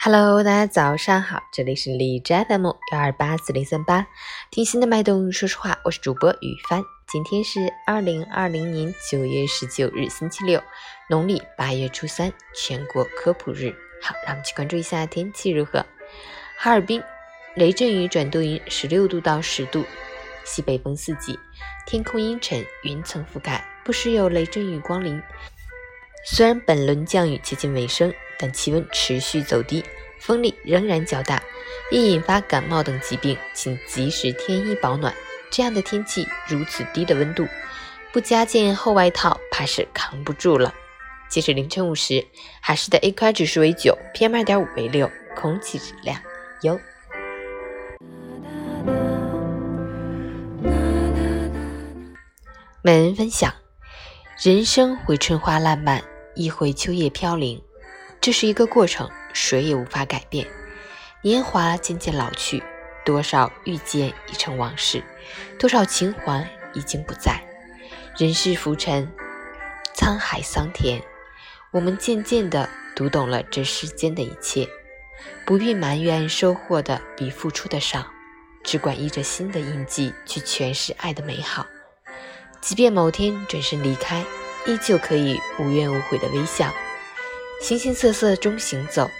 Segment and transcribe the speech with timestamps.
[0.00, 4.06] Hello，大家早上好，这里是荔枝 FM 幺二八四零三八，
[4.48, 6.84] 听心的脉动，说实话，我是主播雨帆。
[7.08, 10.62] 今天是二零二零年九月十九日，星期六，
[11.10, 13.74] 农历八月初三，全国科普日。
[14.00, 15.84] 好，让我们去关注一下天气如何。
[16.56, 17.02] 哈尔滨
[17.56, 19.84] 雷阵雨转多云，十六度到十度，
[20.44, 21.36] 西北风四级，
[21.88, 25.20] 天空阴沉，云层覆盖，不时有雷阵雨光临。
[26.24, 29.84] 虽然本轮降雨接近尾声，但气温持续走低，
[30.20, 31.42] 风力仍然较大，
[31.90, 35.12] 易引发感冒等疾病，请及时添衣保暖。
[35.50, 37.48] 这样的天气，如此低的温度，
[38.12, 40.72] 不加件厚外套，怕是扛不住了。
[41.28, 42.24] 截止凌晨五时，
[42.60, 46.20] 海市的 AQI 指数为九，PM 二点五为六，空气质量
[46.62, 46.78] 优。
[52.82, 53.52] 每人分享：
[54.40, 56.02] 人生会春花烂漫。
[56.34, 57.60] 亦会秋叶飘零，
[58.20, 60.46] 这是一个过程，谁也无法改变。
[61.22, 62.62] 年华渐渐老去，
[63.04, 65.02] 多少遇见已成往事，
[65.58, 67.40] 多少情怀已经不在。
[68.16, 69.10] 人世浮沉，
[69.94, 71.00] 沧海桑田，
[71.72, 74.68] 我们渐渐地读懂了这世间的一切，
[75.46, 78.06] 不必埋怨收获的比付出的少，
[78.62, 81.66] 只管依着新的印记去诠释爱的美好。
[82.60, 84.24] 即便某天转身离开。
[84.66, 86.70] 依旧可以无怨无悔的微笑，
[87.60, 89.10] 形形色色中行走，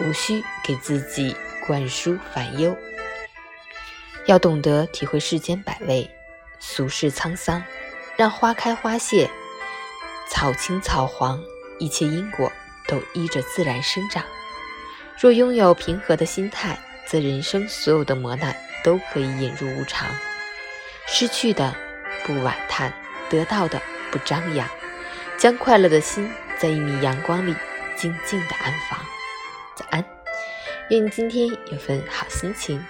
[0.00, 1.34] 无需给自己
[1.66, 2.76] 灌输烦忧。
[4.26, 6.08] 要懂得体会世间百味，
[6.60, 7.62] 俗世沧桑，
[8.14, 9.28] 让花开花谢，
[10.28, 11.42] 草青草黄，
[11.78, 12.52] 一切因果
[12.86, 14.22] 都依着自然生长。
[15.18, 20.06] 若拥有平和的心态，则人生所有的磨难都可以引入无常。
[21.06, 21.74] 失去的
[22.24, 22.92] 不惋叹，
[23.30, 23.80] 得到的
[24.12, 24.68] 不张扬。
[25.38, 26.28] 将快乐的心
[26.58, 27.54] 在一米阳光里
[27.98, 29.00] 静静的安放。
[29.74, 30.04] 早安，
[30.90, 32.80] 愿你今天有份好心情。